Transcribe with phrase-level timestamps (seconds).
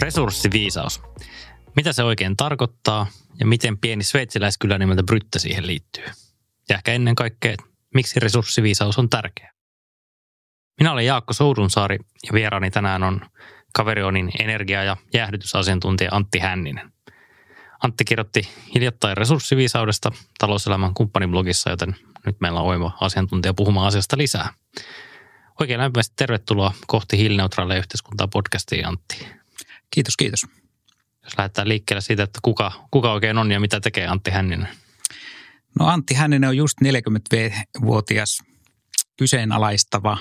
[0.00, 1.02] Resurssiviisaus.
[1.76, 3.06] Mitä se oikein tarkoittaa
[3.40, 6.04] ja miten pieni sveitsiläiskylä nimeltä Brytte siihen liittyy?
[6.68, 7.54] Ja ehkä ennen kaikkea,
[7.94, 9.52] miksi resurssiviisaus on tärkeä?
[10.80, 13.20] Minä olen Jaakko Soudunsaari ja vieraani tänään on
[13.72, 16.92] Kaverionin energia- ja jäähdytysasiantuntija Antti Hänninen.
[17.82, 21.96] Antti kirjoitti hiljattain resurssiviisaudesta talouselämän kumppaniblogissa, joten
[22.26, 24.48] nyt meillä on oiva asiantuntija puhumaan asiasta lisää.
[25.60, 29.39] Oikein lämpimästi tervetuloa kohti hiilineutraalia yhteiskuntaa podcastiin, Antti.
[29.90, 30.46] Kiitos, kiitos.
[31.24, 34.68] Jos lähdetään liikkeelle siitä, että kuka, kuka oikein on ja mitä tekee Antti Hänninen?
[35.78, 38.42] No Antti Hänninen on just 40-vuotias
[39.16, 40.18] kyseenalaistava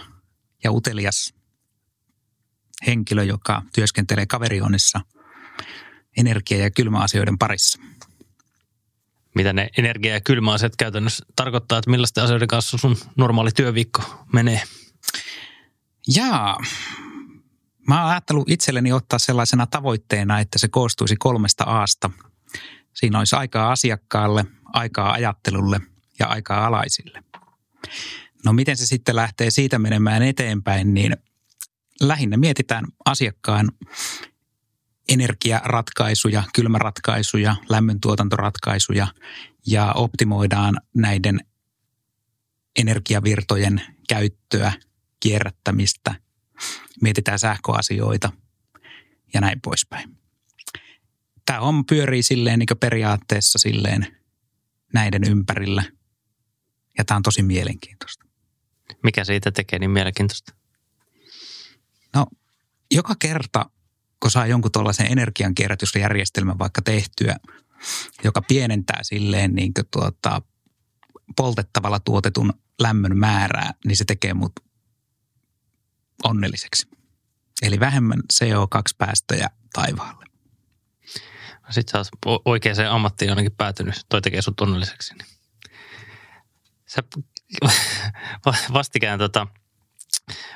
[0.64, 1.34] ja utelias
[2.88, 5.02] henkilö, joka työskentelee kaverionissa
[6.17, 7.80] energia- ja kylmäasioiden parissa.
[9.36, 14.62] Mitä ne energia- ja kylmäasiat käytännössä tarkoittaa, että millaisten asioiden kanssa sun normaali työviikko menee?
[16.16, 16.58] Jaa,
[17.90, 22.09] mä oon ajatellut itselleni ottaa sellaisena tavoitteena, että se koostuisi kolmesta aasta.
[22.94, 25.81] Siinä olisi aikaa asiakkaalle, aikaa ajattelulle
[26.20, 27.23] ja aikaa alaisille.
[28.46, 31.18] No miten se sitten lähtee siitä menemään eteenpäin, niin
[32.02, 33.72] lähinnä mietitään asiakkaan
[35.09, 39.08] energiaratkaisuja, kylmäratkaisuja, lämmöntuotantoratkaisuja
[39.68, 41.40] ja optimoidaan näiden
[42.80, 44.74] energiavirtojen käyttöä,
[45.20, 46.16] kierrättämistä,
[47.02, 48.31] mietitään sähköasioita
[49.33, 50.17] ja näin poispäin.
[51.45, 54.18] Tämä on pyörii silleen niin periaatteessa silleen
[54.94, 55.84] näiden ympärillä
[56.97, 58.25] ja tämä on tosi mielenkiintoista.
[59.03, 60.53] Mikä siitä tekee niin mielenkiintoista?
[62.16, 62.28] No,
[62.91, 63.69] joka kerta,
[64.19, 67.35] kun saa jonkun tuollaisen energiankierrätysjärjestelmän vaikka tehtyä,
[68.24, 70.41] joka pienentää silleen niin tuota,
[71.35, 74.53] poltettavalla tuotetun lämmön määrää, niin se tekee mut
[76.24, 76.88] onnelliseksi.
[77.62, 80.25] Eli vähemmän CO2-päästöjä taivaalle.
[81.69, 84.06] Sitten sä oot oikeaan ammattiin ainakin päätynyt.
[84.09, 85.13] Toi tekee sut onnelliseksi.
[85.13, 85.28] Niin.
[86.88, 87.03] Sä
[88.74, 89.47] vastikään, tota,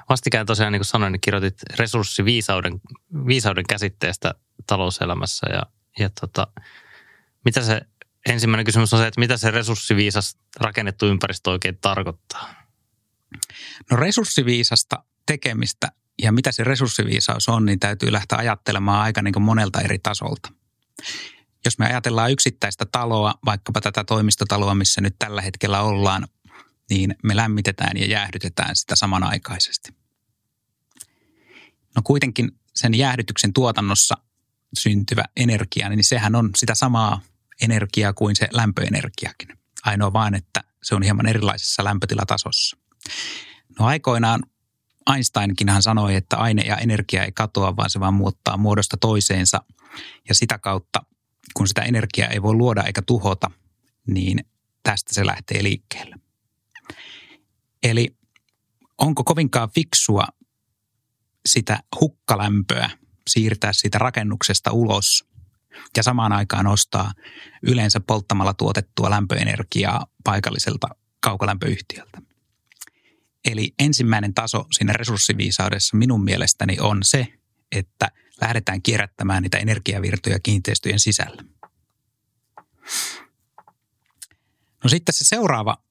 [0.10, 2.82] vastikään tosiaan, niin kuin sanoin, niin kirjoitit resurssiviisauden
[3.28, 4.34] viisauden käsitteestä
[4.68, 5.48] talouselämässä.
[5.50, 5.64] Ja,
[6.00, 6.48] ja tota,
[7.46, 7.82] mitä se,
[8.30, 12.54] ensimmäinen kysymys on se, että mitä se resurssiviisas rakennettu ympäristö oikein tarkoittaa?
[13.92, 15.92] No resurssiviisasta tekemistä
[16.22, 20.50] ja mitä se resurssiviisaus on, niin täytyy lähteä ajattelemaan aika niin kuin monelta eri tasolta.
[21.66, 26.28] Jos me ajatellaan yksittäistä taloa, vaikkapa tätä toimistotaloa, missä nyt tällä hetkellä ollaan,
[26.90, 29.96] niin me lämmitetään ja jäähdytetään sitä samanaikaisesti.
[31.96, 34.16] No kuitenkin sen jäähdytyksen tuotannossa
[34.80, 37.22] syntyvä energia, niin sehän on sitä samaa
[37.62, 39.60] energiaa kuin se lämpöenergiakin.
[39.84, 42.78] Ainoa vaan, että se on hieman erilaisessa lämpötilatasossa.
[43.80, 44.44] No aikoinaan
[45.16, 49.62] Einsteinkinhan sanoi, että aine ja energia ei katoa, vaan se vaan muuttaa muodosta toiseensa.
[50.30, 51.06] Ja sitä kautta,
[51.54, 53.52] kun sitä energiaa ei voi luoda eikä tuhota,
[54.08, 54.46] niin
[54.84, 56.16] tästä se lähtee liikkeelle.
[57.84, 58.18] Eli
[58.98, 60.28] onko kovinkaan fiksua
[61.46, 62.90] sitä hukkalämpöä
[63.30, 65.26] siirtää siitä rakennuksesta ulos
[65.98, 67.12] ja samaan aikaan ostaa
[67.64, 70.88] yleensä polttamalla tuotettua lämpöenergiaa paikalliselta
[71.20, 72.22] kaukolämpöyhtiöltä.
[73.46, 77.28] Eli ensimmäinen taso siinä resurssiviisaudessa minun mielestäni on se,
[77.72, 78.12] että
[78.42, 81.44] lähdetään kierrättämään niitä energiavirtoja kiinteistöjen sisällä.
[84.84, 85.84] No sitten se seuraava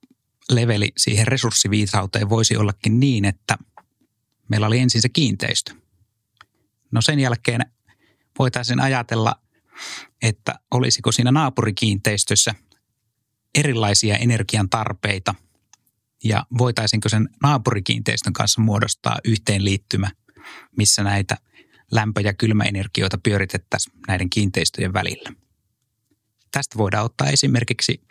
[0.50, 3.58] leveli siihen resurssiviisauteen voisi ollakin niin, että
[4.48, 5.74] meillä oli ensin se kiinteistö.
[6.90, 7.60] No sen jälkeen
[8.38, 9.34] voitaisiin ajatella,
[10.22, 12.54] että olisiko siinä naapurikiinteistössä
[13.54, 15.34] erilaisia energian tarpeita
[16.24, 20.10] ja voitaisiinko sen naapurikiinteistön kanssa muodostaa yhteenliittymä,
[20.76, 21.36] missä näitä
[21.92, 25.32] lämpö- ja kylmäenergioita pyöritettäisiin näiden kiinteistöjen välillä.
[26.50, 28.06] Tästä voidaan ottaa esimerkiksi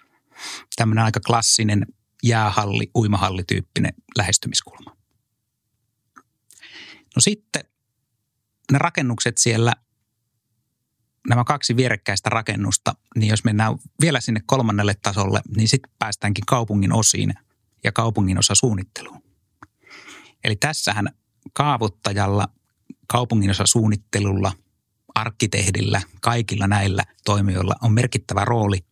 [0.76, 1.86] tämmöinen aika klassinen
[2.24, 4.98] jäähalli, uimahallityyppinen lähestymiskulma.
[7.16, 7.64] No sitten
[8.72, 9.74] ne rakennukset siellä,
[11.30, 16.94] nämä kaksi vierekkäistä rakennusta, niin jos mennään vielä sinne kolmannelle tasolle, niin sitten päästäänkin kaupungin
[16.94, 17.34] osiin
[17.84, 19.24] ja kaupungin osa suunnitteluun.
[20.44, 21.10] Eli tässähän
[21.54, 22.48] kaavoittajalla,
[23.08, 24.54] kaupunginosasuunnittelulla,
[25.16, 28.86] arkkitehdillä, kaikilla näillä toimijoilla on merkittävä rooli,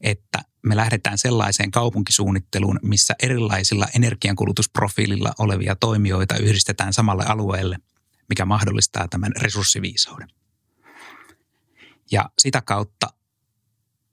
[0.00, 7.78] että me lähdetään sellaiseen kaupunkisuunnitteluun, missä erilaisilla energiankulutusprofiililla olevia toimijoita yhdistetään samalle alueelle,
[8.28, 10.28] mikä mahdollistaa tämän resurssiviisauden.
[12.10, 13.06] Ja sitä kautta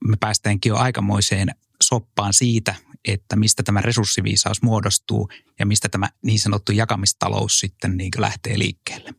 [0.07, 2.75] me päästäänkin jo aikamoiseen soppaan siitä,
[3.07, 9.13] että mistä tämä resurssiviisaus muodostuu ja mistä tämä niin sanottu jakamistalous sitten niin lähtee liikkeelle.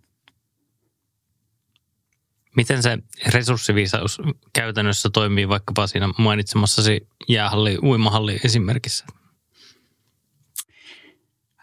[2.56, 4.18] Miten se resurssiviisaus
[4.52, 9.06] käytännössä toimii vaikkapa siinä mainitsemassasi jäähalli, uimahalli esimerkissä?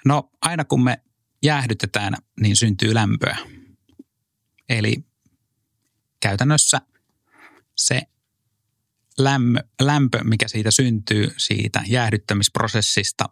[0.06, 1.02] No aina kun me
[1.44, 3.38] jäähdytetään, niin syntyy lämpöä.
[4.70, 5.06] Eli
[6.20, 6.82] käytännössä
[7.76, 8.02] se
[9.18, 13.26] lämmö, lämpö, mikä siitä syntyy siitä jäähdyttämisprosessista,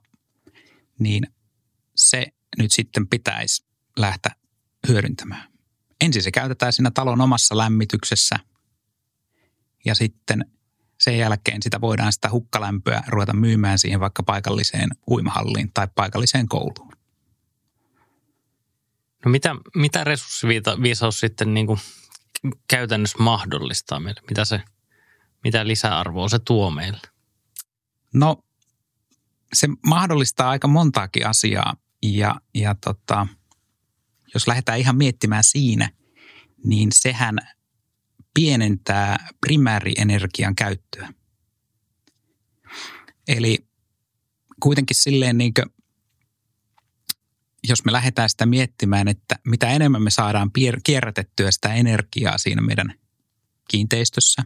[1.00, 1.28] niin
[1.96, 2.28] se
[2.58, 3.66] nyt sitten pitäisi
[3.98, 4.36] lähteä
[4.88, 5.54] hyödyntämään.
[6.02, 8.36] Ensin se käytetään siinä talon omassa lämmityksessä
[9.86, 10.46] ja sitten
[11.00, 16.94] sen jälkeen sitä voidaan sitä hukkalämpöä ruveta myymään siihen vaikka paikalliseen uimahalliin tai paikalliseen kouluun.
[19.26, 21.80] No mitä, mitä resurssiviisaus sitten niin kuin
[22.68, 24.22] käytännössä mahdollistaa meille?
[24.30, 24.62] Mitä, se,
[25.44, 27.02] mitä lisäarvoa se tuo meille?
[28.14, 28.44] No
[29.54, 33.28] se mahdollistaa aika montaakin asiaa ja, ja tota,
[34.34, 35.90] jos lähdetään ihan miettimään siinä,
[36.66, 37.38] niin sehän
[38.34, 41.14] pienentää primäärienergian käyttöä.
[43.28, 43.68] Eli
[44.60, 45.66] kuitenkin silleen niin kuin
[47.68, 50.52] jos me lähdetään sitä miettimään, että mitä enemmän me saadaan
[50.84, 52.94] kierrätettyä sitä energiaa siinä meidän
[53.70, 54.44] kiinteistössä,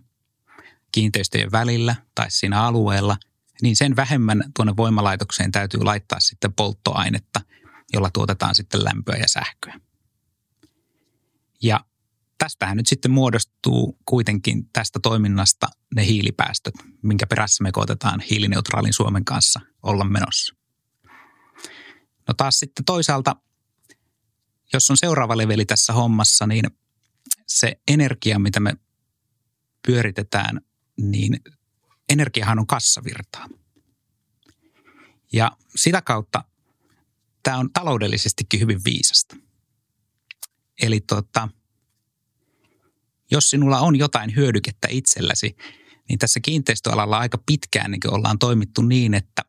[0.97, 3.17] kiinteistöjen välillä tai siinä alueella,
[3.61, 7.41] niin sen vähemmän tuonne voimalaitokseen täytyy laittaa sitten polttoainetta,
[7.94, 9.79] jolla tuotetaan sitten lämpöä ja sähköä.
[11.63, 11.85] Ja
[12.38, 19.25] tästähän nyt sitten muodostuu kuitenkin tästä toiminnasta ne hiilipäästöt, minkä perässä me koetetaan hiilineutraalin Suomen
[19.25, 20.55] kanssa olla menossa.
[22.27, 23.35] No taas sitten toisaalta,
[24.73, 26.65] jos on seuraava leveli tässä hommassa, niin
[27.47, 28.73] se energia, mitä me
[29.88, 30.61] pyöritetään,
[31.01, 31.39] niin
[32.09, 33.49] energiahan on kassavirtaa.
[35.33, 36.44] Ja sitä kautta
[37.44, 39.35] tämä on taloudellisestikin hyvin viisasta.
[40.81, 41.49] Eli tota,
[43.31, 45.55] jos sinulla on jotain hyödykettä itselläsi,
[46.09, 49.41] niin tässä kiinteistöalalla aika pitkään niin ollaan toimittu niin, että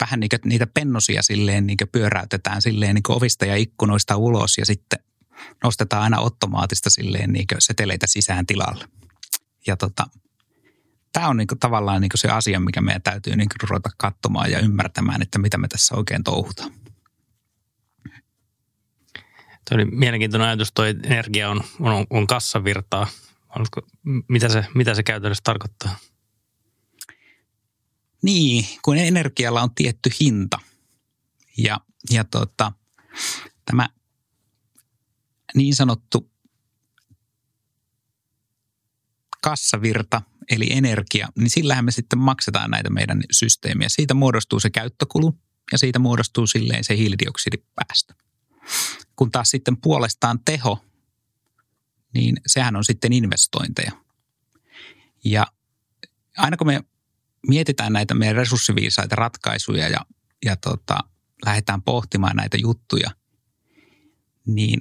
[0.00, 4.98] vähän niin niitä pennosia silleen niin pyöräytetään silleen niin ovista ja ikkunoista ulos ja sitten
[5.64, 8.88] nostetaan aina ottomaatista silleen niin seteleitä sisään tilalle.
[9.66, 10.06] Ja tota,
[11.16, 15.22] tämä on niin tavallaan niin se asia, mikä meidän täytyy niin ruveta katsomaan ja ymmärtämään,
[15.22, 16.72] että mitä me tässä oikein touhutaan.
[19.68, 23.06] Tuo oli mielenkiintoinen ajatus, tuo energia on, on, on kassavirtaa.
[24.28, 25.96] mitä, se, mitä se käytännössä tarkoittaa?
[28.22, 30.58] Niin, kun energialla on tietty hinta.
[31.58, 31.80] Ja,
[32.10, 32.72] ja tota,
[33.64, 33.88] tämä
[35.54, 36.30] niin sanottu
[39.42, 43.88] kassavirta, eli energia, niin sillähän me sitten maksetaan näitä meidän systeemiä.
[43.88, 45.38] Siitä muodostuu se käyttökulu
[45.72, 48.14] ja siitä muodostuu silleen se hiilidioksidipäästö.
[49.16, 50.84] Kun taas sitten puolestaan teho,
[52.14, 53.92] niin sehän on sitten investointeja.
[55.24, 55.46] Ja
[56.36, 56.84] aina kun me
[57.48, 60.06] mietitään näitä meidän resurssiviisaita ratkaisuja ja,
[60.44, 60.98] ja tota,
[61.46, 63.10] lähdetään pohtimaan näitä juttuja,
[64.46, 64.80] niin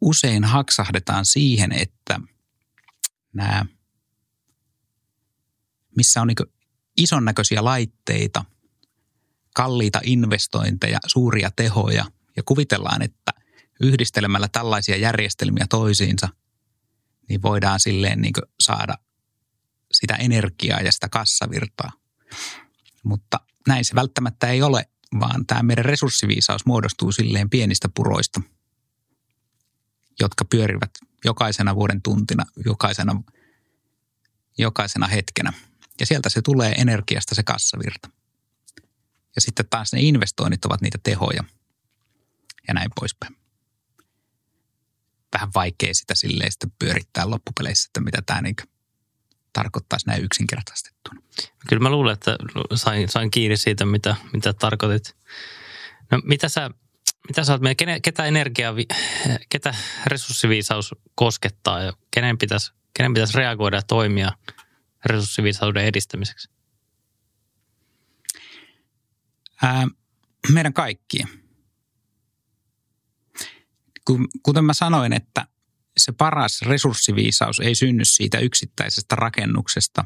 [0.00, 2.20] usein haksahdetaan siihen, että
[3.32, 3.66] nämä,
[5.96, 6.52] missä on niin
[6.96, 8.44] ison näköisiä laitteita,
[9.54, 12.04] kalliita investointeja, suuria tehoja
[12.36, 13.32] ja kuvitellaan, että
[13.80, 16.28] yhdistelemällä tällaisia järjestelmiä toisiinsa,
[17.28, 18.94] niin voidaan silleen niin saada
[19.92, 21.92] sitä energiaa ja sitä kassavirtaa.
[23.02, 24.88] Mutta näin se välttämättä ei ole,
[25.20, 28.40] vaan tämä meidän resurssiviisaus muodostuu silleen pienistä puroista,
[30.20, 30.90] jotka pyörivät
[31.24, 33.22] jokaisena vuoden tuntina, jokaisena,
[34.58, 35.52] jokaisena hetkenä.
[36.00, 38.10] Ja sieltä se tulee energiasta se kassavirta.
[39.34, 41.44] Ja sitten taas ne investoinnit ovat niitä tehoja
[42.68, 43.36] ja näin poispäin.
[45.32, 48.54] Vähän vaikea sitä silleen sitten pyörittää loppupeleissä, että mitä tämä niin
[49.52, 51.20] tarkoittaisi näin yksinkertaistettuna.
[51.68, 52.36] Kyllä mä luulen, että
[52.74, 55.16] sain, sain kiinni siitä, mitä, mitä tarkoitit.
[56.10, 56.70] No mitä sä,
[57.28, 57.60] mitä sä oot,
[58.02, 58.74] ketä energia,
[59.48, 59.74] ketä
[60.06, 64.32] resurssiviisaus koskettaa ja kenen pitäisi, kenen pitäisi reagoida ja toimia
[65.06, 66.50] resurssiviisauden edistämiseksi?
[69.62, 69.88] Ää,
[70.52, 71.28] meidän kaikkien.
[74.42, 75.46] kuten mä sanoin, että
[75.96, 80.04] se paras resurssiviisaus ei synny siitä yksittäisestä rakennuksesta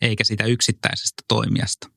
[0.00, 1.90] eikä siitä yksittäisestä toimijasta,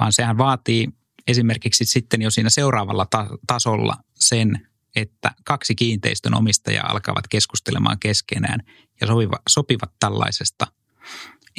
[0.00, 0.88] vaan sehän vaatii
[1.26, 8.60] esimerkiksi sitten jo siinä seuraavalla ta- tasolla sen, että kaksi kiinteistön omistajaa alkavat keskustelemaan keskenään
[9.00, 10.66] ja sopivat, sopivat tällaisesta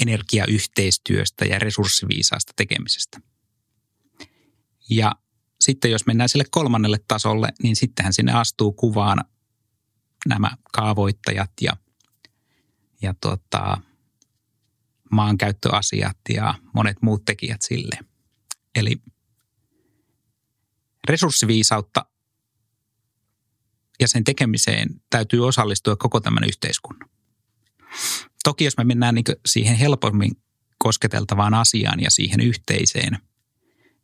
[0.01, 3.21] energiayhteistyöstä ja resurssiviisaasta tekemisestä.
[4.89, 5.11] Ja
[5.59, 9.23] sitten jos mennään sille kolmannelle tasolle, niin sittenhän sinne astuu kuvaan
[10.27, 11.77] nämä kaavoittajat ja,
[13.01, 13.77] ja tota,
[15.11, 17.99] maankäyttöasiat ja monet muut tekijät sille.
[18.75, 19.01] Eli
[21.09, 22.05] resurssiviisautta
[23.99, 27.09] ja sen tekemiseen täytyy osallistua koko tämän yhteiskunnan.
[28.43, 30.31] Toki jos me mennään niin siihen helpommin
[30.77, 33.17] kosketeltavaan asiaan ja siihen yhteiseen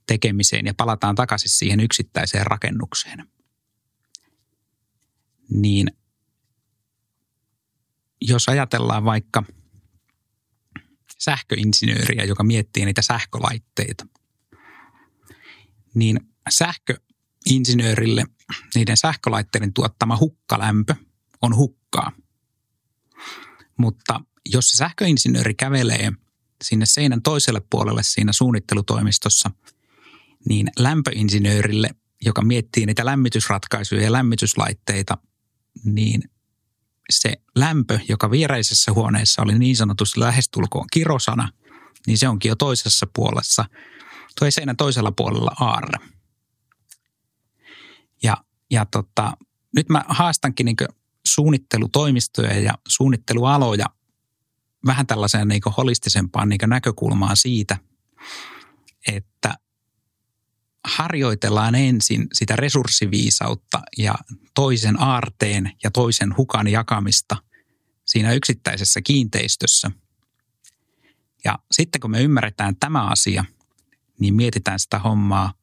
[0.07, 3.27] tekemiseen ja palataan takaisin siihen yksittäiseen rakennukseen,
[5.49, 5.87] niin
[8.21, 9.43] jos ajatellaan vaikka
[11.19, 14.07] sähköinsinööriä, joka miettii niitä sähkölaitteita,
[15.93, 18.25] niin sähköinsinöörille
[18.75, 20.95] niiden sähkölaitteiden tuottama hukkalämpö
[21.41, 22.11] on hukkaa.
[23.77, 26.11] Mutta jos se sähköinsinööri kävelee
[26.63, 29.51] sinne seinän toiselle puolelle siinä suunnittelutoimistossa,
[30.49, 31.89] niin lämpöinsinöörille,
[32.21, 35.17] joka miettii niitä lämmitysratkaisuja ja lämmityslaitteita,
[35.83, 36.23] niin
[37.09, 41.49] se lämpö, joka viereisessä huoneessa oli niin sanotusti lähestulkoon kirosana,
[42.07, 43.65] niin se onkin jo toisessa puolessa,
[44.39, 46.07] tuo seinän toisella puolella aarre.
[48.23, 48.37] Ja,
[48.71, 49.37] ja tota,
[49.75, 50.75] nyt mä haastankin niin
[51.27, 53.85] suunnittelutoimistoja ja suunnittelualoja
[54.85, 57.77] vähän tällaiseen niin holistisempaan niin näkökulmaan siitä,
[59.07, 59.53] että
[60.83, 64.15] harjoitellaan ensin sitä resurssiviisautta ja
[64.55, 67.35] toisen aarteen ja toisen hukan jakamista
[68.05, 69.91] siinä yksittäisessä kiinteistössä.
[71.45, 73.45] Ja sitten kun me ymmärretään tämä asia,
[74.19, 75.53] niin mietitään sitä hommaa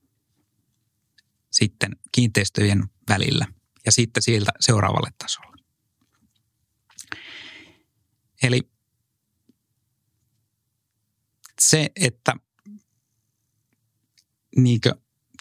[1.51, 3.47] sitten kiinteistöjen välillä
[3.87, 5.50] ja sitten sieltä seuraavalle tasolle.
[8.43, 8.71] Eli
[11.61, 12.35] se, että
[14.57, 14.95] niinkö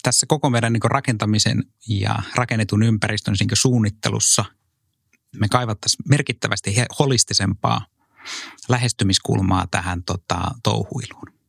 [0.04, 4.46] tässä koko meidän niin rakentamisen ja rakennetun ympäristön niin suunnittelussa
[5.36, 7.86] me kaivattaisiin merkittävästi holistisempaa
[8.70, 11.40] lähestymiskulmaa tähän tota, touhuiluun.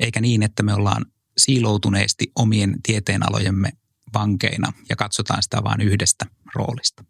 [0.00, 1.06] Eikä niin, että me ollaan
[1.38, 3.72] siiloutuneesti omien tieteenalojemme
[4.14, 7.04] vankeina ja katsotaan sitä vain yhdestä roolista.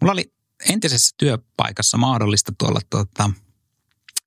[0.00, 0.32] Mulla oli
[0.68, 3.30] entisessä työpaikassa mahdollista tuolla tota,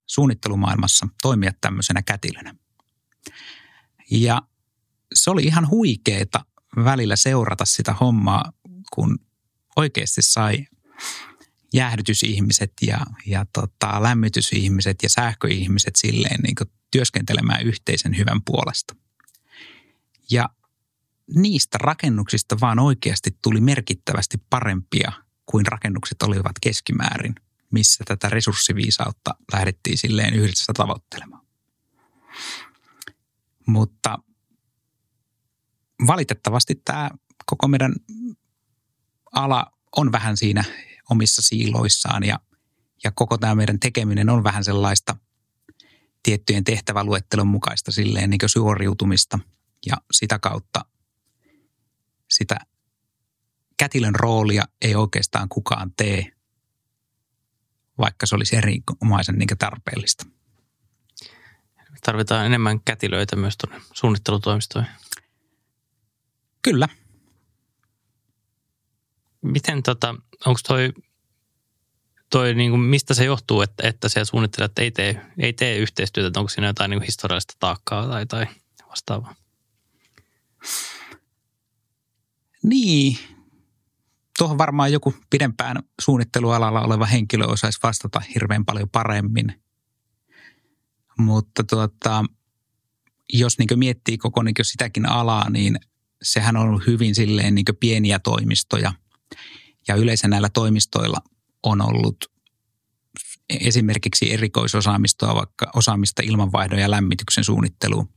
[0.07, 2.55] suunnittelumaailmassa toimia tämmöisenä kätilönä.
[4.11, 4.41] Ja
[5.13, 6.45] se oli ihan huikeeta
[6.75, 8.53] välillä seurata sitä hommaa,
[8.93, 9.19] kun
[9.75, 10.67] oikeasti sai
[11.73, 16.55] jäähdytysihmiset ja, ja tota, lämmitysihmiset ja sähköihmiset silleen niin
[16.91, 18.95] työskentelemään yhteisen hyvän puolesta.
[20.31, 20.49] Ja
[21.35, 25.11] niistä rakennuksista vaan oikeasti tuli merkittävästi parempia
[25.51, 27.35] kuin rakennukset olivat keskimäärin,
[27.71, 31.45] missä tätä resurssiviisautta lähdettiin silleen yhdessä tavoittelemaan.
[33.67, 34.19] Mutta
[36.07, 37.09] valitettavasti tämä
[37.45, 37.95] koko meidän
[39.31, 40.63] ala on vähän siinä
[41.09, 42.39] omissa siiloissaan ja,
[43.03, 45.15] ja koko tämä meidän tekeminen on vähän sellaista
[46.23, 49.39] tiettyjen tehtäväluettelon mukaista silleen niin suoriutumista
[49.85, 50.85] ja sitä kautta
[52.29, 52.57] sitä
[53.81, 56.31] kätilön roolia ei oikeastaan kukaan tee,
[57.97, 60.25] vaikka se olisi erinomaisen niin tarpeellista.
[62.01, 64.91] Tarvitaan enemmän kätilöitä myös tuonne suunnittelutoimistoihin.
[66.61, 66.87] Kyllä.
[69.41, 70.93] Miten tota, onko toi,
[72.29, 76.39] toi niin kuin, mistä se johtuu, että, että siellä suunnittelijat ei tee, ei tee yhteistyötä?
[76.39, 78.47] Onko siinä jotain niin historiallista taakkaa tai, tai
[78.89, 79.35] vastaavaa?
[82.63, 83.17] Niin,
[84.41, 89.61] tuohon varmaan joku pidempään suunnittelualalla oleva henkilö osaisi vastata hirveän paljon paremmin.
[91.17, 92.25] Mutta tuota,
[93.33, 95.79] jos niin miettii koko niin sitäkin alaa, niin
[96.23, 98.93] sehän on ollut hyvin silleen niin pieniä toimistoja.
[99.87, 101.17] Ja yleensä näillä toimistoilla
[101.63, 102.17] on ollut
[103.49, 108.09] esimerkiksi erikoisosaamistoa, vaikka osaamista ilmanvaihdon ja lämmityksen suunnitteluun.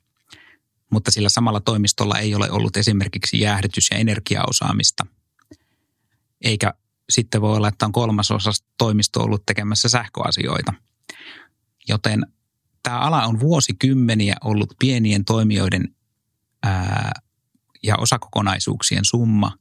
[0.90, 5.07] Mutta sillä samalla toimistolla ei ole ollut esimerkiksi jäähdytys- ja energiaosaamista.
[6.44, 6.74] Eikä
[7.10, 10.74] sitten voi olla, että on kolmas osa toimisto ollut tekemässä sähköasioita.
[11.88, 12.26] Joten
[12.82, 15.94] tämä ala on vuosikymmeniä ollut pienien toimijoiden
[16.62, 17.12] ää,
[17.82, 19.52] ja osakokonaisuuksien summa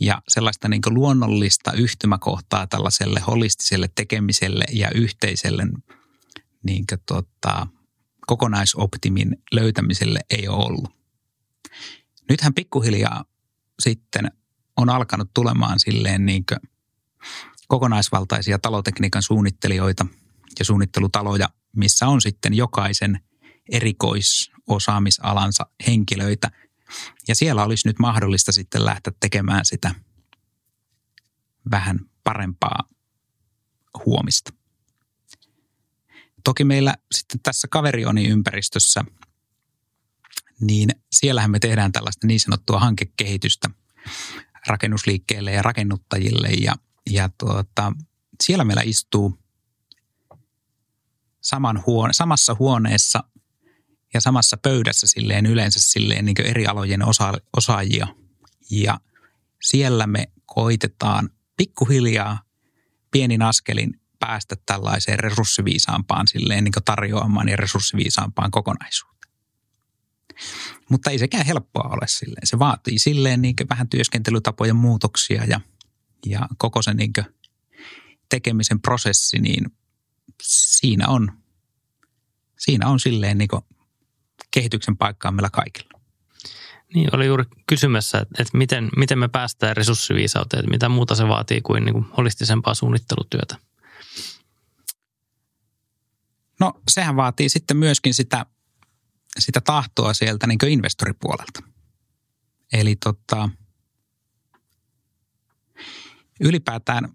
[0.00, 5.66] ja sellaista niin luonnollista yhtymäkohtaa tällaiselle holistiselle tekemiselle ja yhteiselle
[6.62, 7.66] niin tota,
[8.26, 10.90] kokonaisoptimin löytämiselle ei ole ollut.
[12.30, 13.24] Nythän pikkuhiljaa
[13.80, 14.30] sitten
[14.78, 16.44] on alkanut tulemaan silleen niin
[17.68, 20.06] kokonaisvaltaisia talotekniikan suunnittelijoita
[20.58, 23.20] ja suunnittelutaloja, missä on sitten jokaisen
[23.72, 26.50] erikoisosaamisalansa henkilöitä.
[27.28, 29.94] Ja siellä olisi nyt mahdollista sitten lähteä tekemään sitä
[31.70, 32.88] vähän parempaa
[34.06, 34.52] huomista.
[36.44, 39.04] Toki meillä sitten tässä Kaverioni-ympäristössä,
[40.60, 43.70] niin siellähän me tehdään tällaista niin sanottua hankekehitystä
[44.66, 46.48] rakennusliikkeelle ja rakennuttajille.
[46.48, 46.74] Ja,
[47.10, 47.92] ja tuota,
[48.42, 49.38] siellä meillä istuu
[51.40, 53.24] saman huone, samassa huoneessa
[54.14, 58.06] ja samassa pöydässä silleen yleensä silleen niin eri alojen osa, osaajia.
[58.70, 59.00] Ja
[59.62, 62.42] siellä me koitetaan pikkuhiljaa
[63.10, 69.32] pienin askelin päästä tällaiseen resurssiviisaampaan silleen niin tarjoamaan ja resurssiviisaampaan kokonaisuuteen.
[70.90, 72.46] Mutta ei sekään helppoa ole silleen.
[72.46, 75.60] Se vaatii silleen niin vähän työskentelytapojen muutoksia ja,
[76.26, 77.12] ja koko se niin
[78.28, 79.64] tekemisen prosessi, niin
[80.42, 81.32] siinä on,
[82.58, 83.48] siinä on silleen niin
[84.50, 86.00] kehityksen paikkaa meillä kaikilla.
[86.94, 91.28] Niin, oli juuri kysymässä, että, että miten, miten me päästään resurssiviisauteen, että mitä muuta se
[91.28, 93.56] vaatii kuin, niin kuin holistisempaa suunnittelutyötä.
[96.60, 98.46] No sehän vaatii sitten myöskin sitä,
[99.38, 101.62] sitä tahtoa sieltä niin investoripuolelta.
[102.72, 103.48] Eli tota,
[106.40, 107.08] ylipäätään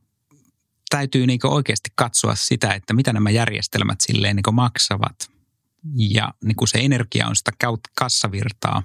[0.90, 5.32] täytyy niin oikeasti katsoa sitä, että mitä nämä järjestelmät silleen niin maksavat.
[5.96, 7.52] Ja niin kuin se energia on sitä
[7.96, 8.84] kassavirtaa,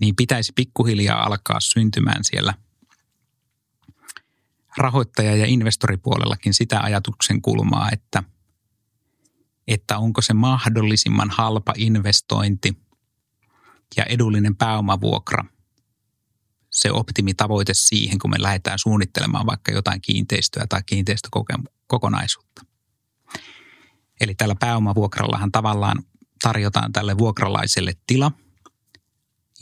[0.00, 2.54] niin pitäisi pikkuhiljaa alkaa syntymään siellä
[4.78, 8.22] rahoittaja- ja investoripuolellakin sitä ajatuksen kulmaa, että–
[9.66, 12.76] että onko se mahdollisimman halpa investointi
[13.96, 15.44] ja edullinen pääomavuokra
[16.70, 22.62] se optimitavoite siihen, kun me lähdetään suunnittelemaan vaikka jotain kiinteistöä tai kiinteistökokonaisuutta.
[24.20, 26.02] Eli tällä pääomavuokrallahan tavallaan
[26.42, 28.32] tarjotaan tälle vuokralaiselle tila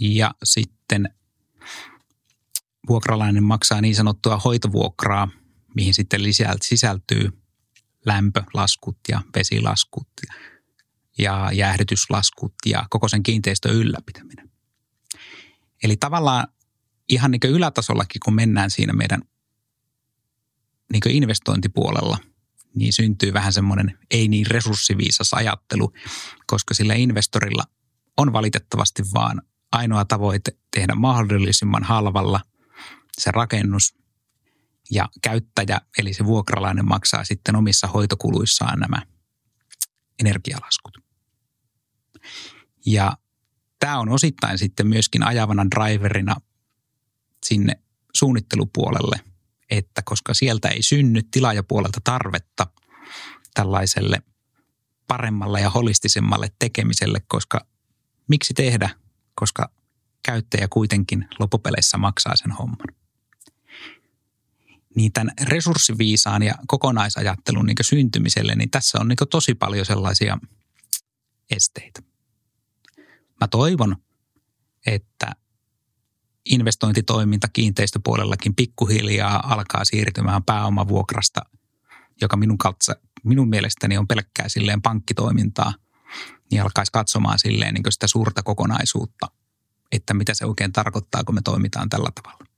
[0.01, 1.15] ja sitten
[2.89, 5.29] vuokralainen maksaa niin sanottua hoitovuokraa,
[5.75, 6.21] mihin sitten
[6.63, 7.44] sisältyy
[8.07, 10.09] lämpölaskut ja vesilaskut
[11.19, 14.51] ja jäähdytyslaskut ja koko sen kiinteistön ylläpitäminen.
[15.83, 16.49] Eli tavallaan
[17.09, 19.23] ihan niin ylätasollakin, kun mennään siinä meidän
[20.93, 22.19] niin investointipuolella,
[22.75, 25.93] niin syntyy vähän semmoinen ei niin resurssiviisas ajattelu,
[26.47, 27.65] koska sillä investorilla
[28.17, 32.41] on valitettavasti vaan ainoa tavoite tehdä mahdollisimman halvalla
[33.19, 34.04] se rakennus
[34.91, 39.03] ja käyttäjä, eli se vuokralainen maksaa sitten omissa hoitokuluissaan nämä
[40.21, 40.99] energialaskut.
[42.87, 43.17] Ja
[43.79, 46.37] tämä on osittain sitten myöskin ajavana driverina
[47.47, 47.75] sinne
[48.15, 49.21] suunnittelupuolelle,
[49.71, 52.67] että koska sieltä ei synny tilaajapuolelta tarvetta
[53.55, 54.23] tällaiselle
[55.07, 57.67] paremmalle ja holistisemmalle tekemiselle, koska
[58.29, 58.91] miksi tehdä,
[59.35, 59.71] koska
[60.23, 63.04] käyttäjä kuitenkin loppupeleissä maksaa sen homman
[64.97, 70.39] niin tämän resurssiviisaan ja kokonaisajattelun niin syntymiselle, niin tässä on niin tosi paljon sellaisia
[71.51, 72.03] esteitä.
[73.41, 73.97] Mä toivon,
[74.87, 75.33] että
[76.45, 81.41] investointitoiminta kiinteistöpuolellakin pikkuhiljaa alkaa siirtymään pääomavuokrasta,
[82.21, 85.75] joka minun, kautta, minun mielestäni on pelkkää silleen pankkitoimintaa,
[86.51, 89.27] niin alkaisi katsomaan silleen niin sitä suurta kokonaisuutta,
[89.93, 92.54] että mitä se oikein tarkoittaa, kun me toimitaan tällä tavalla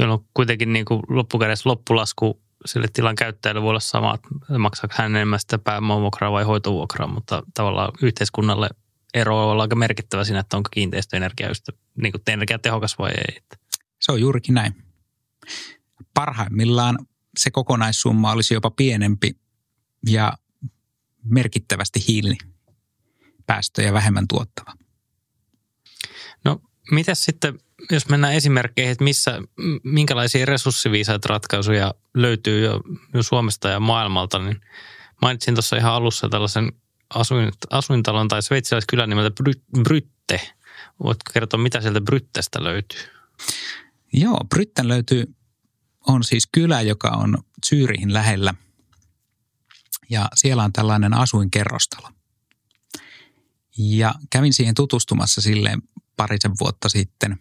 [0.00, 5.16] jolloin kuitenkin niin kuin loppukädessä loppulasku sille tilan käyttäjälle voi olla sama, että maksaako hän
[5.16, 8.68] enemmän sitä pääomavuokraa vai hoitovuokraa, mutta tavallaan yhteiskunnalle
[9.14, 11.48] ero on aika merkittävä siinä, että onko kiinteistöenergia
[11.94, 13.40] niin kuin energiatehokas vai ei.
[14.00, 14.74] Se on juurikin näin.
[16.14, 16.98] Parhaimmillaan
[17.38, 19.36] se kokonaissumma olisi jopa pienempi
[20.06, 20.32] ja
[21.24, 24.72] merkittävästi hiilipäästöjä vähemmän tuottava.
[26.90, 27.58] Mitäs sitten
[27.90, 29.42] jos mennään esimerkkeihin, että missä,
[29.82, 32.80] minkälaisia resurssiviisaita ratkaisuja löytyy jo,
[33.14, 34.60] jo Suomesta ja maailmalta, niin
[35.22, 36.72] mainitsin tuossa ihan alussa tällaisen
[37.14, 39.42] asuin, asuintalon tai sveitsiläiskylän nimeltä
[39.82, 40.40] Brytte.
[41.04, 43.00] Voitko kertoa, mitä sieltä Bryttestä löytyy?
[44.12, 45.34] Joo, Brytten löytyy,
[46.06, 48.54] on siis kylä, joka on Syyrihin lähellä.
[50.10, 52.08] Ja siellä on tällainen asuinkerrostalo.
[53.78, 55.82] Ja kävin siihen tutustumassa silleen
[56.20, 57.38] parisen vuotta sitten.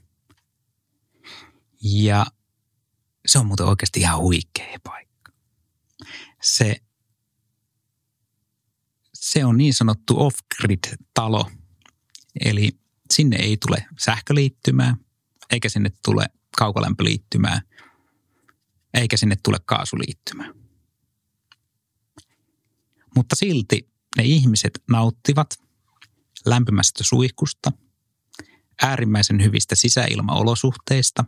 [1.83, 2.25] Ja
[3.25, 5.31] se on muuten oikeasti ihan huikea paikka.
[6.41, 6.75] Se,
[9.13, 11.51] se on niin sanottu off-grid-talo,
[12.45, 12.71] eli
[13.13, 14.95] sinne ei tule sähköliittymää,
[15.49, 16.25] eikä sinne tule
[16.57, 17.61] kaukolämpöliittymää,
[18.93, 20.53] eikä sinne tule kaasuliittymää.
[23.15, 25.59] Mutta silti ne ihmiset nauttivat
[26.45, 27.71] lämpimästä suihkusta,
[28.81, 31.25] äärimmäisen hyvistä sisäilmaolosuhteista.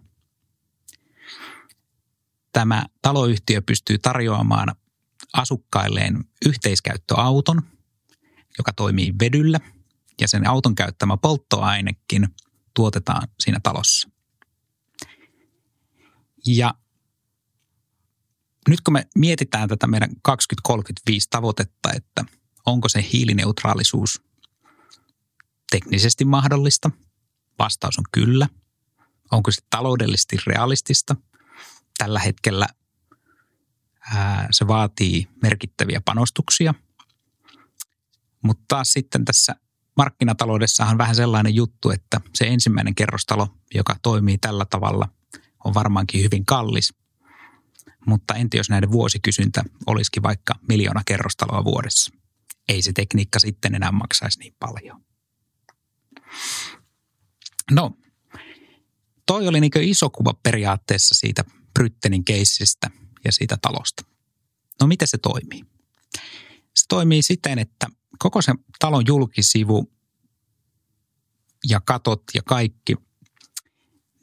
[2.53, 4.75] Tämä taloyhtiö pystyy tarjoamaan
[5.33, 7.61] asukkailleen yhteiskäyttöauton,
[8.57, 9.59] joka toimii vedyllä–
[10.21, 12.27] ja sen auton käyttämä polttoainekin
[12.73, 14.09] tuotetaan siinä talossa.
[16.47, 16.73] Ja
[18.67, 22.25] nyt kun me mietitään tätä meidän 2035 tavoitetta, että
[22.65, 24.21] onko se hiilineutraalisuus
[25.71, 26.91] teknisesti mahdollista,
[27.63, 28.47] vastaus on kyllä.
[29.31, 31.15] Onko se taloudellisesti realistista?
[31.97, 32.67] Tällä hetkellä
[34.15, 36.73] ää, se vaatii merkittäviä panostuksia.
[38.43, 39.55] Mutta taas sitten tässä
[39.97, 45.09] markkinataloudessahan vähän sellainen juttu, että se ensimmäinen kerrostalo, joka toimii tällä tavalla,
[45.65, 46.93] on varmaankin hyvin kallis.
[48.05, 52.13] Mutta entä jos näiden vuosikysyntä olisikin vaikka miljoona kerrostaloa vuodessa?
[52.69, 55.05] Ei se tekniikka sitten enää maksaisi niin paljon.
[57.71, 57.97] No,
[59.25, 62.89] toi oli niin iso kuva periaatteessa siitä Bryttenin keissistä
[63.25, 64.03] ja siitä talosta.
[64.81, 65.65] No miten se toimii?
[66.75, 67.87] Se toimii siten, että
[68.19, 69.91] koko se talon julkisivu
[71.69, 72.95] ja katot ja kaikki,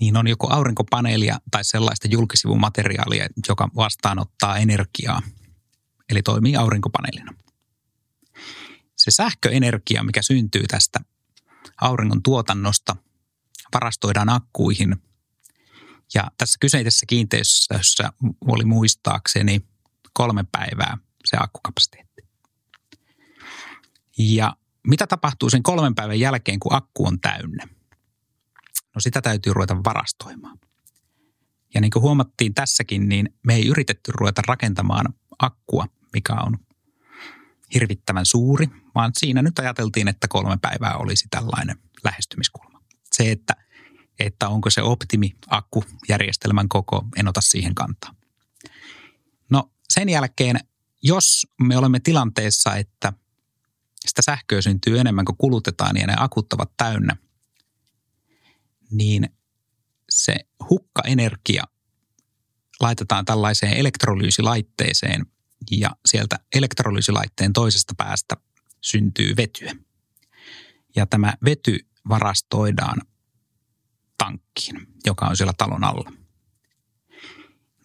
[0.01, 5.23] niin on joko aurinkopaneelia tai sellaista julkisivumateriaalia, joka vastaanottaa energiaa,
[6.09, 7.35] eli toimii aurinkopaneelina.
[8.97, 11.01] Se sähköenergia, mikä syntyy tästä
[11.81, 12.97] auringon tuotannosta,
[13.75, 14.97] varastoidaan akkuihin.
[16.15, 18.13] Ja tässä kyseisessä kiinteistössä
[18.47, 19.61] oli muistaakseni
[20.13, 22.23] kolme päivää se akkukapasiteetti.
[24.19, 27.69] Ja mitä tapahtuu sen kolmen päivän jälkeen, kun akku on täynnä?
[28.95, 30.59] No sitä täytyy ruveta varastoimaan.
[31.75, 36.59] Ja niin kuin huomattiin tässäkin, niin me ei yritetty ruveta rakentamaan akkua, mikä on
[37.75, 42.68] hirvittävän suuri, vaan siinä nyt ajateltiin, että kolme päivää olisi tällainen lähestymiskulma.
[43.19, 43.55] Se, että,
[44.19, 48.15] että onko se optimi akkujärjestelmän koko, en ota siihen kantaa.
[49.51, 50.61] No sen jälkeen,
[51.03, 53.13] jos me olemme tilanteessa, että–
[54.09, 57.17] sitä sähköä syntyy enemmän kuin kulutetaan ja ne akut ovat täynnä,
[58.91, 59.29] niin
[60.11, 60.35] se
[60.71, 61.65] hukkaenergia
[62.81, 65.27] laitetaan tällaiseen elektrolyysilaitteeseen
[65.71, 68.37] ja sieltä elektrolyysilaitteen toisesta päästä
[68.81, 69.73] syntyy vetyä.
[70.97, 73.03] Ja tämä vety varastoidaan
[74.19, 76.13] tankkiin, joka on siellä talon alla.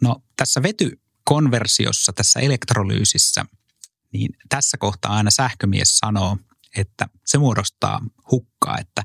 [0.01, 3.45] No tässä vetykonversiossa, tässä elektrolyysissä–
[4.13, 6.37] niin tässä kohtaa aina sähkömies sanoo,
[6.77, 9.03] että se muodostaa hukkaa, että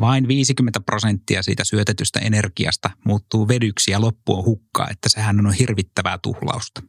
[0.00, 5.52] vain 50 prosenttia siitä syötetystä energiasta muuttuu vedyksi ja loppu on hukkaa, että sehän on
[5.52, 6.82] hirvittävää tuhlausta.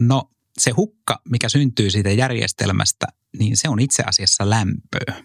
[0.00, 3.06] No se hukka, mikä syntyy siitä järjestelmästä,
[3.38, 5.24] niin se on itse asiassa lämpöä.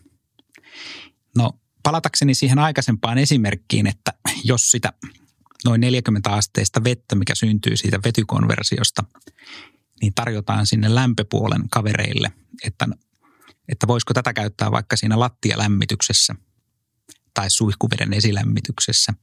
[1.39, 4.93] No palatakseni siihen aikaisempaan esimerkkiin, että jos sitä
[5.65, 9.03] noin 40 asteista vettä, mikä syntyy siitä vetykonversiosta,
[10.01, 12.31] niin tarjotaan sinne lämpöpuolen kavereille,
[12.63, 12.87] että,
[13.67, 16.35] että voisiko tätä käyttää vaikka siinä lattialämmityksessä
[17.33, 19.13] tai suihkuveden esilämmityksessä,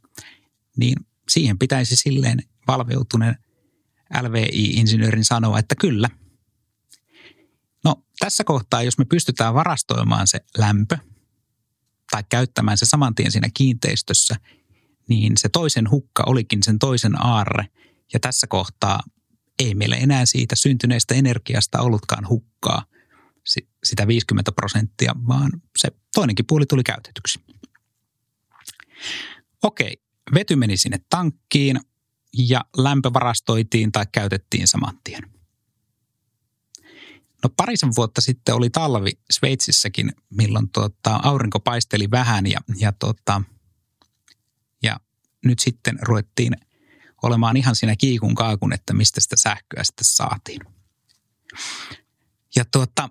[0.77, 0.97] niin
[1.29, 3.37] siihen pitäisi silleen valveutuneen
[4.23, 6.11] LVI-insinöörin sanoa, että kyllä.
[7.85, 10.99] No tässä kohtaa, jos me pystytään varastoimaan se lämpö
[12.11, 14.37] tai käyttämään se saman tien siinä kiinteistössä,
[15.09, 17.67] niin se toisen hukka olikin sen toisen aarre.
[18.13, 19.01] Ja tässä kohtaa
[19.59, 22.85] ei meillä enää siitä syntyneestä energiasta ollutkaan hukkaa
[23.85, 27.41] sitä 50 prosenttia, vaan se toinenkin puoli tuli käytetyksi.
[29.63, 29.97] Okei,
[30.35, 31.81] vety meni sinne tankkiin
[32.39, 35.36] ja lämpö varastoitiin tai käytettiin saman tien.
[37.47, 43.43] No parisen vuotta sitten oli talvi Sveitsissäkin, milloin tuota, aurinko paisteli vähän ja, ja, tuota,
[44.83, 45.01] ja
[45.45, 46.57] nyt sitten ruvettiin
[47.23, 50.61] olemaan ihan siinä kiikun kaakun, että mistä sitä sähköä sitten saatiin.
[52.57, 53.09] Ja tuota,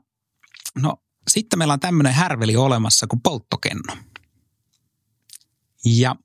[0.76, 3.98] no sitten meillä on tämmöinen härveli olemassa kuin polttokenno.
[5.86, 6.15] Ja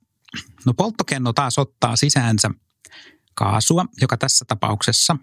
[0.66, 2.50] no polttokenno taas ottaa sisäänsä
[3.34, 5.16] kaasua, joka tässä tapauksessa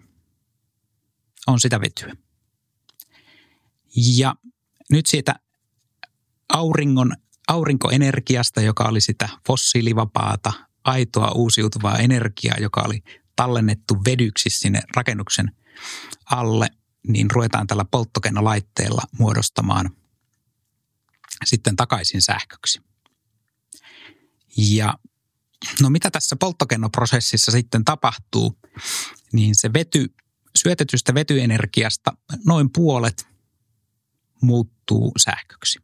[1.46, 2.27] on sitä vetyä.
[3.98, 4.34] Ja
[4.90, 5.34] nyt siitä
[6.48, 7.12] auringon,
[7.48, 10.52] aurinkoenergiasta, joka oli sitä fossiilivapaata,
[10.84, 13.02] aitoa uusiutuvaa energiaa, joka oli
[13.36, 15.52] tallennettu vedyksi sinne rakennuksen
[16.24, 16.68] alle,
[17.08, 19.90] niin ruvetaan tällä polttokennolaitteella muodostamaan
[21.44, 22.80] sitten takaisin sähköksi.
[24.56, 24.98] Ja
[25.82, 28.58] no mitä tässä polttokennoprosessissa sitten tapahtuu,
[29.32, 30.14] niin se vety,
[30.56, 33.28] syötetystä vetyenergiasta noin puolet
[34.42, 35.78] muuttuu sähköksi.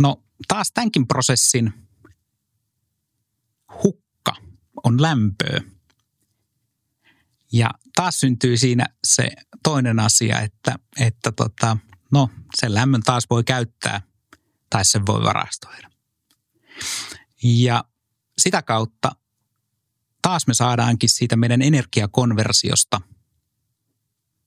[0.00, 1.72] No taas tämänkin prosessin
[3.82, 4.36] hukka
[4.84, 5.60] on lämpöä.
[7.52, 9.28] Ja taas syntyy siinä se
[9.62, 11.76] toinen asia, että, että tota,
[12.12, 14.02] no sen lämmön taas voi käyttää
[14.70, 15.90] tai sen voi varastoida.
[17.42, 17.84] Ja
[18.38, 19.16] sitä kautta
[20.22, 23.00] taas me saadaankin siitä meidän energiakonversiosta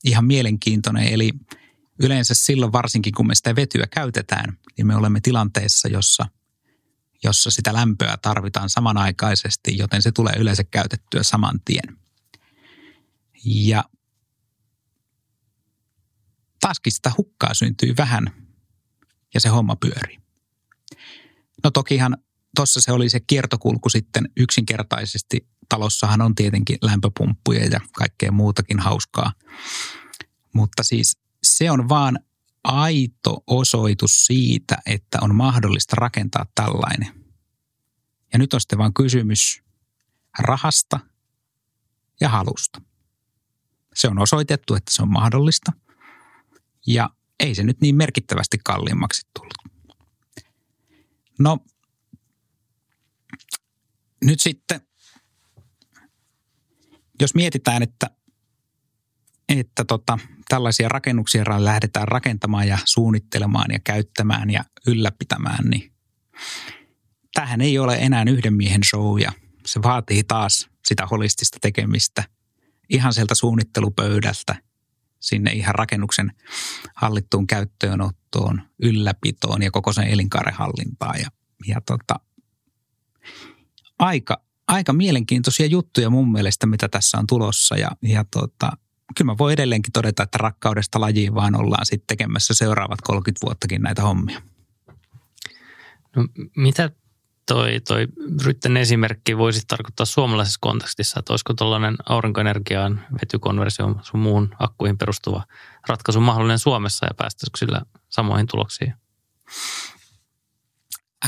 [0.08, 1.08] ihan mielenkiintoinen.
[1.08, 1.32] Eli
[2.02, 6.26] yleensä silloin varsinkin, kun me sitä vetyä käytetään, niin me olemme tilanteessa, jossa,
[7.24, 11.98] jossa sitä lämpöä tarvitaan samanaikaisesti, joten se tulee yleensä käytettyä saman tien.
[13.44, 13.84] Ja
[16.60, 18.48] taaskin sitä hukkaa syntyy vähän
[19.34, 20.18] ja se homma pyörii.
[21.64, 22.16] No tokihan
[22.56, 25.48] tuossa se oli se kiertokulku sitten yksinkertaisesti.
[25.68, 29.32] Talossahan on tietenkin lämpöpumppuja ja kaikkea muutakin hauskaa.
[30.54, 32.18] Mutta siis se on vaan
[32.64, 37.24] aito osoitus siitä, että on mahdollista rakentaa tällainen.
[38.32, 39.62] Ja nyt on sitten vaan kysymys
[40.38, 41.00] rahasta
[42.20, 42.82] ja halusta.
[43.94, 45.72] Se on osoitettu, että se on mahdollista.
[46.86, 49.58] Ja ei se nyt niin merkittävästi kalliimmaksi tullut.
[51.38, 51.58] No,
[54.24, 54.80] nyt sitten,
[57.20, 58.10] jos mietitään, että,
[59.48, 65.92] että tota, tällaisia rakennuksia lähdetään rakentamaan ja suunnittelemaan ja käyttämään ja ylläpitämään, niin
[67.34, 69.32] tähän ei ole enää yhden miehen show ja
[69.66, 72.24] se vaatii taas sitä holistista tekemistä
[72.88, 74.54] ihan sieltä suunnittelupöydältä
[75.20, 76.32] sinne ihan rakennuksen
[76.94, 81.20] hallittuun käyttöönottoon, ylläpitoon ja koko sen elinkaaren hallintaan.
[81.20, 81.28] Ja,
[81.66, 82.20] ja tota,
[83.98, 87.76] aika, aika mielenkiintoisia juttuja mun mielestä, mitä tässä on tulossa.
[87.76, 88.72] Ja, ja tota,
[89.16, 93.82] kyllä mä voin edelleenkin todeta, että rakkaudesta lajiin vaan ollaan sitten tekemässä seuraavat 30 vuottakin
[93.82, 94.42] näitä hommia.
[96.16, 96.26] No,
[96.56, 96.90] mitä
[97.48, 98.06] toi, toi
[98.44, 105.44] Rytten esimerkki voisi tarkoittaa suomalaisessa kontekstissa, että olisiko tuollainen aurinkoenergiaan, vetykonversio sun muun akkuihin perustuva
[105.88, 108.94] ratkaisu mahdollinen Suomessa ja päästäisikö sillä samoihin tuloksiin?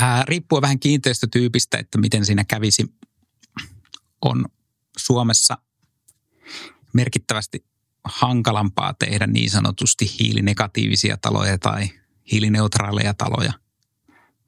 [0.01, 2.85] Ää, riippuu vähän kiinteistötyypistä, että miten siinä kävisi.
[4.23, 4.45] On
[4.97, 5.59] Suomessa
[6.93, 7.65] merkittävästi
[8.05, 11.89] hankalampaa tehdä niin sanotusti hiilinegatiivisia taloja tai
[12.33, 13.53] hiilineutraaleja taloja.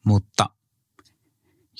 [0.04, 0.50] Mutta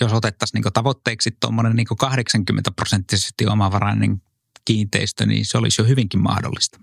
[0.01, 4.23] jos otettaisiin niin tavoitteeksi tuommoinen niin 80 prosenttisesti omavarainen
[4.65, 6.81] kiinteistö, niin se olisi jo hyvinkin mahdollista.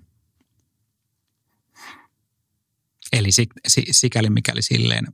[3.14, 3.30] Eli
[3.92, 5.08] sikäli mikäli silleen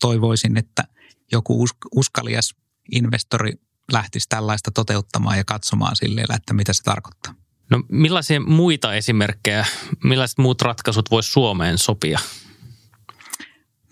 [0.00, 0.84] toivoisin, että
[1.32, 2.54] joku uskalias
[2.92, 3.52] investori
[3.92, 7.34] lähtisi tällaista toteuttamaan ja katsomaan silleen, että mitä se tarkoittaa.
[7.70, 9.66] No millaisia muita esimerkkejä,
[10.04, 12.18] millaiset muut ratkaisut voisi Suomeen sopia?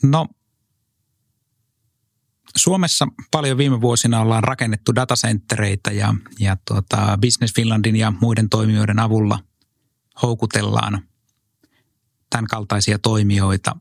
[0.02, 0.26] No
[2.56, 8.98] Suomessa paljon viime vuosina ollaan rakennettu datacenttereitä ja, ja tuota, Business Finlandin ja muiden toimijoiden
[8.98, 9.38] avulla
[10.22, 11.08] houkutellaan
[12.30, 13.76] tämän kaltaisia toimijoita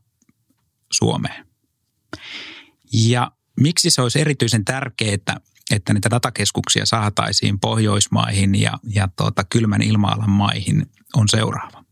[0.92, 1.46] Suomeen.
[2.92, 5.40] Ja miksi se olisi erityisen tärkeää,
[5.72, 11.84] että niitä datakeskuksia saataisiin Pohjoismaihin ja, ja tuota, kylmän ilma maihin on seuraava.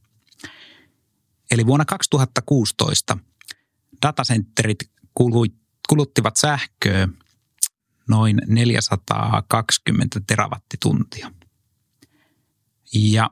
[1.50, 3.18] Eli vuonna 2016
[4.02, 4.78] datacenterit
[5.88, 7.08] kuluttivat sähköä
[8.08, 11.32] noin 420 terawattituntia.
[12.94, 13.30] Ja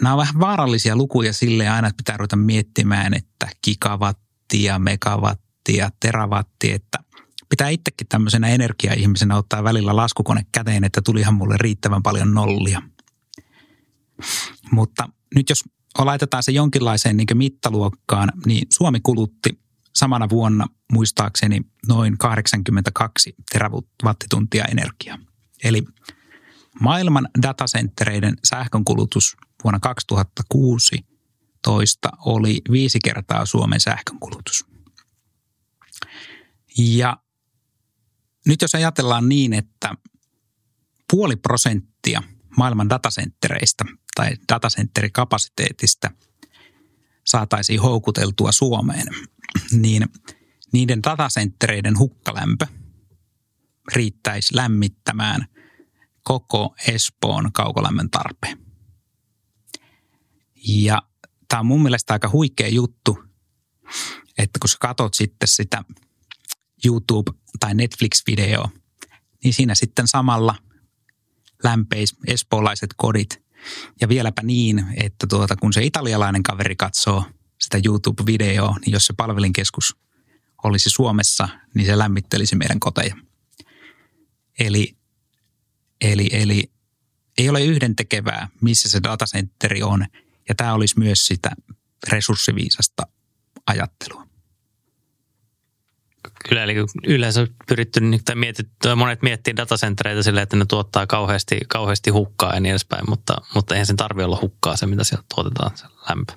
[0.00, 6.98] nämä on vähän vaarallisia lukuja sille aina, pitää ruveta miettimään, että gigawattia, megawattia, terawatti, että
[7.52, 12.82] pitää itsekin tämmöisenä energiaihmisenä ottaa välillä laskukone käteen, että tulihan mulle riittävän paljon nollia.
[14.70, 15.64] Mutta nyt jos
[15.98, 19.60] laitetaan se jonkinlaiseen niin mittaluokkaan, niin Suomi kulutti
[19.94, 25.18] samana vuonna muistaakseni noin 82 terawattituntia energiaa.
[25.64, 25.82] Eli
[26.80, 34.64] maailman datacenttereiden sähkönkulutus vuonna 2016 oli viisi kertaa Suomen sähkönkulutus.
[36.78, 37.21] Ja
[38.46, 39.94] nyt jos ajatellaan niin, että
[41.10, 42.22] puoli prosenttia
[42.56, 46.10] maailman datacenttereistä tai datacentterikapasiteetista
[47.26, 49.06] saataisiin houkuteltua Suomeen,
[49.72, 50.08] niin
[50.72, 52.66] niiden datacenttereiden hukkalämpö
[53.94, 55.46] riittäisi lämmittämään
[56.22, 58.58] koko Espoon kaukolämmön tarpeen.
[60.66, 61.02] Ja
[61.48, 63.24] tämä on mun mielestä aika huikea juttu,
[64.38, 65.84] että kun sä katot sitten sitä
[66.86, 68.70] YouTube- tai Netflix-videoa,
[69.44, 70.54] niin siinä sitten samalla
[71.64, 73.42] lämpeis espoolaiset kodit.
[74.00, 77.24] Ja vieläpä niin, että tuota, kun se italialainen kaveri katsoo
[77.60, 79.96] sitä YouTube-videoa, niin jos se palvelinkeskus
[80.64, 83.16] olisi Suomessa, niin se lämmittelisi meidän koteja.
[84.58, 84.96] Eli,
[86.00, 86.72] eli, eli
[87.38, 90.06] ei ole yhdentekevää, missä se datacenteri on.
[90.48, 91.50] Ja tämä olisi myös sitä
[92.08, 93.02] resurssiviisasta
[93.66, 94.31] ajattelua.
[96.48, 96.74] Kyllä, eli
[97.06, 102.60] yleensä pyritty tai mietitty, monet miettii datacentereitä silleen, että ne tuottaa kauheasti, kauheasti hukkaa ja
[102.60, 106.32] niin edespäin, mutta, mutta eihän sen tarvitse olla hukkaa se, mitä sieltä tuotetaan, se lämpö.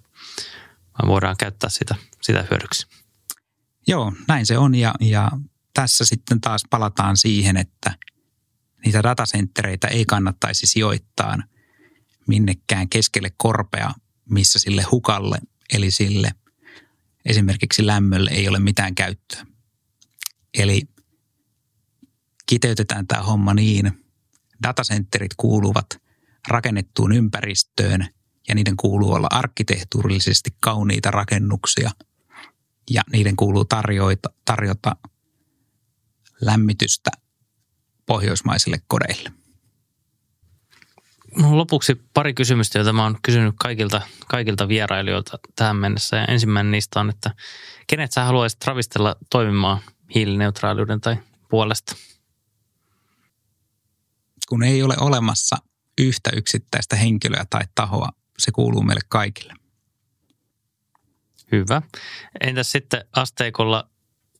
[1.02, 2.88] Vaan voidaan käyttää sitä, sitä hyödyksi.
[3.88, 5.32] Joo, näin se on ja, ja
[5.74, 7.94] tässä sitten taas palataan siihen, että
[8.86, 11.38] niitä datacenttereitä ei kannattaisi sijoittaa
[12.28, 13.91] minnekään keskelle korpea,
[14.30, 15.38] missä sille hukalle,
[15.74, 16.32] eli sille
[17.26, 19.46] esimerkiksi lämmölle ei ole mitään käyttöä.
[20.58, 20.82] Eli
[22.46, 24.06] kiteytetään tämä homma niin,
[24.63, 25.86] datacenterit kuuluvat
[26.48, 28.08] rakennettuun ympäristöön
[28.48, 31.91] ja niiden kuuluu olla arkkitehtuurillisesti kauniita rakennuksia
[32.89, 34.96] ja niiden kuuluu tarjota, tarjota
[36.41, 37.12] lämmitystä
[38.06, 39.32] pohjoismaisille kodeille.
[41.52, 46.18] Lopuksi pari kysymystä, joita mä oon kysynyt kaikilta, kaikilta vierailijoilta tähän mennessä.
[46.18, 47.32] Ja ensimmäinen niistä on, että
[47.88, 49.80] kenet sä haluaisit ravistella toimimaan
[50.15, 51.18] hiilineutraaliuden tai
[51.50, 51.96] puolesta?
[54.50, 55.58] Kun ei ole olemassa
[55.98, 59.54] yhtä yksittäistä henkilöä tai tahoa, se kuuluu meille kaikille.
[61.52, 61.82] Hyvä.
[62.41, 63.89] Entäs sitten asteikolla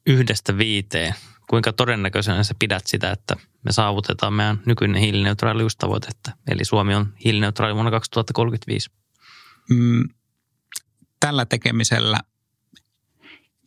[0.08, 1.16] yhdestä viiteen?
[1.50, 6.32] Kuinka todennäköisenä sä pidät sitä, että me saavutetaan meidän nykyinen hiilineutraaliustavoitetta?
[6.48, 8.90] Eli Suomi on hiilineutraali vuonna 2035.
[9.70, 10.10] Mm,
[11.20, 12.20] tällä tekemisellä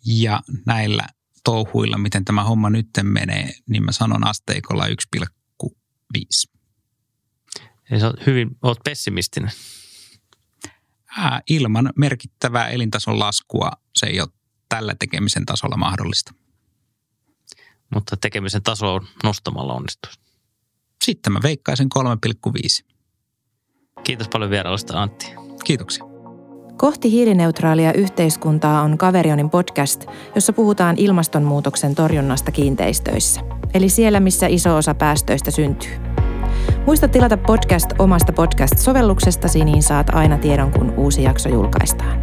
[0.06, 1.06] ja näillä
[1.48, 6.54] touhuilla, miten tämä homma nyt menee, niin mä sanon asteikolla 1,5.
[7.90, 9.50] Eli sä hyvin, oot pessimistinen.
[11.18, 14.28] Ää, ilman merkittävää elintason laskua se ei ole
[14.68, 16.34] tällä tekemisen tasolla mahdollista.
[17.94, 20.20] Mutta tekemisen taso nostamalla onnistuisi.
[21.04, 21.88] Sitten mä veikkaisin
[22.48, 22.94] 3,5.
[24.04, 25.26] Kiitos paljon vierailusta Antti.
[25.64, 26.17] Kiitoksia.
[26.78, 33.40] Kohti hiilineutraalia yhteiskuntaa on Kaverionin podcast, jossa puhutaan ilmastonmuutoksen torjunnasta kiinteistöissä.
[33.74, 35.90] Eli siellä, missä iso osa päästöistä syntyy.
[36.86, 42.22] Muista tilata podcast omasta podcast-sovelluksestasi, niin saat aina tiedon, kun uusi jakso julkaistaan.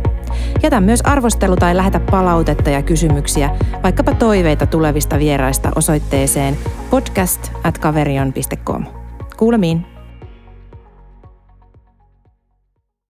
[0.64, 6.58] Jätä myös arvostelu tai lähetä palautetta ja kysymyksiä, vaikkapa toiveita tulevista vieraista osoitteeseen
[6.90, 8.86] podcast at kaverion.com.
[9.38, 9.95] Kuulemiin!